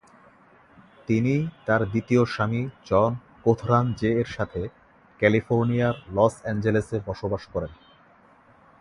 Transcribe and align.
তিনি 1.07 1.33
তার 1.65 1.81
দ্বিতীয় 1.89 2.23
স্বামী 2.25 2.61
জন 2.85 3.11
কোথরান 3.43 3.85
জে 3.93 4.09
এর 4.13 4.29
সাথে 4.31 4.61
ক্যালিফোর্নিয়ার 5.19 5.95
লস 6.09 6.33
অ্যাঞ্জেলেসে 6.41 6.97
বসবাস 7.05 7.43
করেন। 7.53 7.71